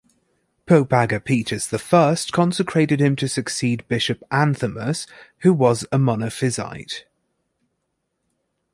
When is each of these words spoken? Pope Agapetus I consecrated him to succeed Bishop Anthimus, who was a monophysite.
Pope 0.65 0.89
Agapetus 0.93 1.71
I 1.71 2.31
consecrated 2.35 2.99
him 2.99 3.15
to 3.17 3.27
succeed 3.27 3.87
Bishop 3.87 4.23
Anthimus, 4.31 5.05
who 5.41 5.53
was 5.53 5.85
a 5.91 5.99
monophysite. 5.99 7.05